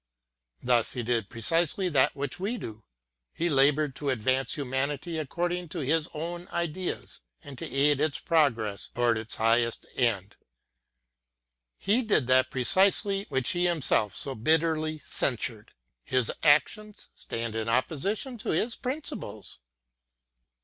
[0.63, 2.83] Thus he did precisely that which we do,—
[3.35, 9.35] he laboured to advance humanity according to his own ideas, and to aid towards its
[9.35, 10.37] highest end.
[11.77, 15.71] He did that precisely which he himself so bitterly censured;
[16.03, 19.59] his actions stand in opposition to bin principles.